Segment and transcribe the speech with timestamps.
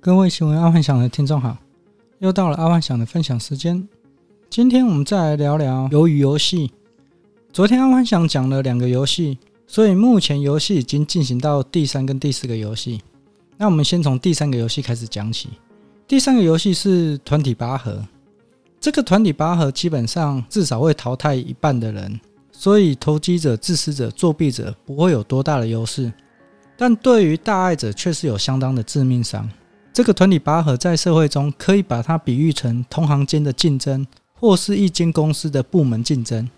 [0.00, 1.56] 各位新闻阿幻想的听众好，
[2.20, 3.86] 又到了阿幻想的分享时间。
[4.48, 6.70] 今天我们再来聊聊鱿鱼游戏。
[7.52, 13.02] 昨天阿幻想讲了两个游戏，所以目前游戏已经进行到第三跟第四个游戏。
[13.56, 15.48] 那我们先从第三个游戏开始讲起。
[16.06, 18.00] 第三个游戏是团体拔河。
[18.78, 22.20] 这个团体拔河基本上至少会淘汰一半的人，
[22.52, 26.12] 所以投机者、自私者、作弊者不会有多大的优势。
[26.76, 29.46] 但对于大爱者却是有相当的致命伤。
[29.98, 36.48] 这个团体拔河在社会中可以把它比喻成同行间的竞争，或是一间公司的部门竞争。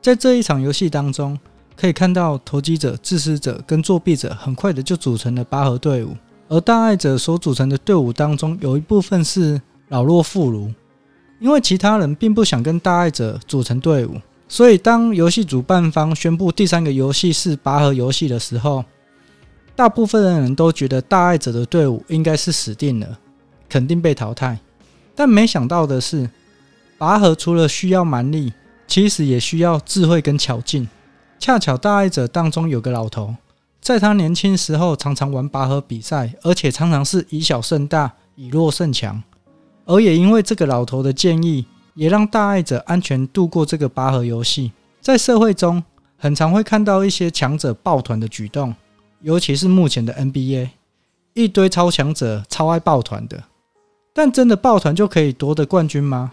[0.00, 1.36] 在这一场游戏当中，
[1.74, 10.72] 可以看到投机者、自私者跟作弊者很快的就组成了拔河队伍，而大爱者所组成的队伍当中有一部分是老弱妇孺，
[11.40, 14.14] 因为其他人并不想跟大爱者组成队伍，
[14.46, 18.84] 所以当游戏主办方宣布第三个游戏是拔河游戏的时候。
[19.78, 23.16] 大部分的人都觉得大爱者的队伍应该是死定了，
[23.68, 24.58] 肯定被淘汰。
[25.14, 26.28] 但没想到的是，
[26.98, 28.52] 拔河除了需要蛮力，
[28.88, 30.88] 其实也需要智慧跟巧劲。
[31.38, 33.36] 恰巧大爱者当中有个老头，
[33.80, 39.22] 在他年轻时候常常玩拔河比赛，而且常常是以小胜大，以弱胜强。
[39.84, 44.72] 而也因为这个老头的建议，也让大爱者安全度过这个拔河游戏。
[45.00, 45.84] 在社会中，
[46.16, 48.74] 很常会看到一些强者抱团的举动。
[49.20, 50.68] 尤其是目前的 NBA，
[51.34, 53.42] 一堆超强者超爱抱团的，
[54.12, 56.32] 但真的抱团就可以夺得冠军吗？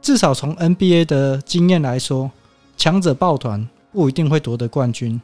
[0.00, 2.30] 至少从 NBA 的经验来说，
[2.76, 5.20] 强者抱团不一定会夺得冠军。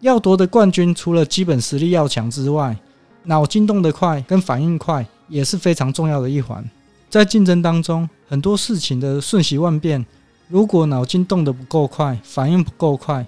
[0.00, 2.76] 要夺得冠军，除了基本实力要强之外，
[3.24, 6.68] 脑筋动得快跟反应快也是非常重要的一环。
[7.10, 10.06] 在竞争当中，很多事情的瞬息万变，
[10.48, 13.26] 如果脑筋动得不够快，反应不够快，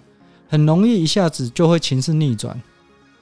[0.49, 2.61] 很容易一下子就会情势逆转。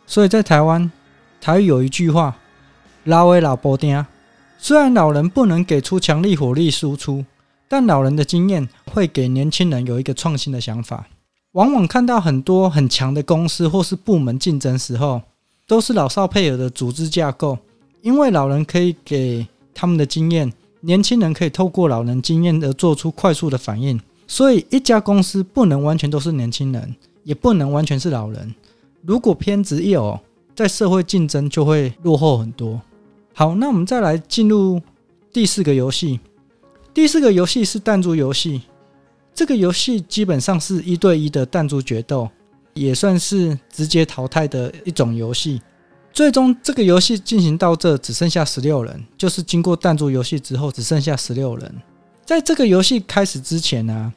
[0.09, 0.91] 所以在台湾，
[1.39, 2.35] 台语有一句话
[3.05, 4.05] ：“老的老婆丁。”
[4.59, 7.25] 虽然老人不能给出强力火力输出，
[7.69, 11.07] 但老人的经验会给年轻人有一个创新的想法。
[11.53, 15.21] 往往看到很多很强的公司或是部门竞争时候，
[15.67, 17.59] 都是老少配合的组织架构，
[18.01, 24.01] 因为老人可以给他们的经验，年轻人可以透过老人经验而做出快速的反应。
[24.27, 28.55] 所以一家公司不能完全都是年轻人，也不能完全是老人。
[29.03, 30.19] 如果偏执一有，
[30.55, 32.81] 在社会竞争就会落后很多。
[33.33, 34.81] 好，那我们再来进入
[35.33, 36.19] 第四个游戏。
[36.93, 38.63] 第四个游戏是弹珠游戏。
[39.33, 42.29] 这个游戏基本上是一对一的弹珠决斗，
[42.75, 45.63] 也算是直接淘汰的一种游戏。
[46.13, 51.73] 最终，这个游戏进行到这只剩下十六人，就是经过弹珠游戏之后只剩下十六人。
[52.25, 54.13] 在这个游戏开始之前呢、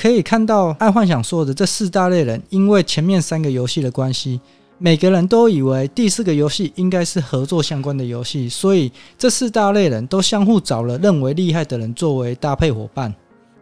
[0.00, 4.40] 可以看到，爱幻想说的这四大类人，因为前面三个游戏的关系，
[4.78, 13.14] 每个人都以为第四个游戏应该是合作相关的游戏，所以这四大类人都相互找了认为厉害的人作为搭配伙伴。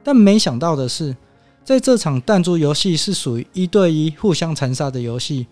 [0.05, 1.17] 但没想到的是，
[1.65, 5.45] 在这场弹珠游戏是属于一对一互相残杀的游戏，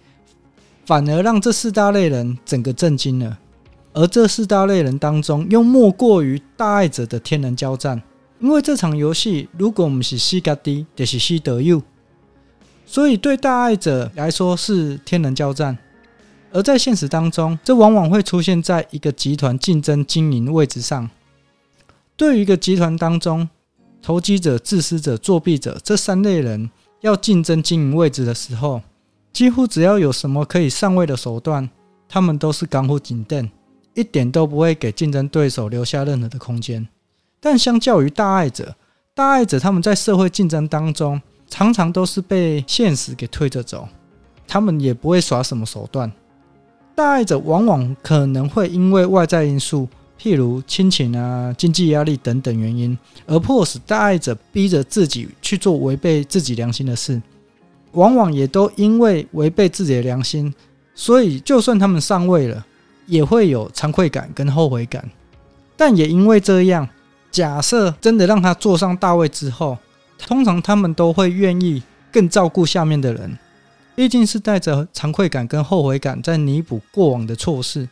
[0.85, 3.37] 反而让这四大类人整个震惊了。
[3.93, 8.01] 而这四大类人当中，又莫过于大爱者的天人交战。
[8.39, 11.83] 因为这场游戏，如果我们是西格迪，就是西德佑，
[12.85, 15.79] 所以对大爱者来说是天人交战。
[16.53, 21.11] 而在现实当中，这往往会出现在一个集团竞争经营位置上。
[22.17, 23.49] 对于一个集团当中，
[24.01, 26.71] 投机者、自私者、作弊者这三类人
[27.01, 28.81] 要竞争经营位置的时候，
[29.33, 31.69] 几乎只要有什么可以上位的手段，
[32.09, 33.51] 他们都是刚乎紧瞪，
[33.95, 36.89] 一点都不会给竞争对手留下任何的空间。
[37.41, 38.75] 但相较于大爱者，
[39.15, 43.89] 大爱者他们在社会竞争当中，常常都是被现实给推着走，
[44.49, 46.11] 他们也不会耍什么手段。
[46.95, 49.87] 大爱者往往可能会因为外在因素，
[50.21, 57.21] 譬如亲情啊、经济压力等等原因，而迫使大爱者逼着自己去做违背自己良心的事。
[57.93, 60.53] 往往也都因为违背自己的良心，
[60.95, 62.67] 所以就算他们上位了，
[63.07, 65.09] 也会有惭愧感跟后悔感。
[65.77, 66.89] 但也因为这样。
[67.37, 69.77] 假设真的让他坐上大位之后，
[70.17, 73.37] 通常他们都会愿意更照顾下面的人，
[73.95, 77.87] 毕竟是带着惭愧感跟后悔感在弥补过往的错事。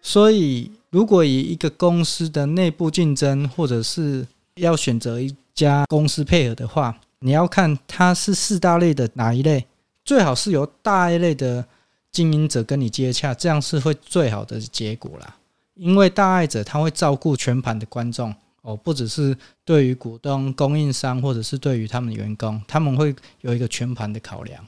[0.00, 4.24] 所以，如果以一个公司的内部竞争，或者是
[4.54, 9.66] 要选择一家公司配合的话，你要看他是四大类的哪一类，
[10.04, 11.66] 最好是由大一类的
[12.12, 15.34] 经营者跟你接洽，这样是会最好的结果啦。
[15.74, 24.66] 因为大爱者他会照顾全盘的观众哦，不只是对于股东、供应商，或者是对于他们的员工，他们会有一个全盘的考量。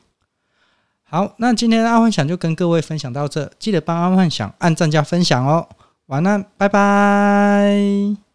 [1.05, 5.69] 好，那今天阿幻想就跟各位分享到这，记得帮阿幻想按赞加分享哦。
[6.07, 8.26] 晚安，拜拜。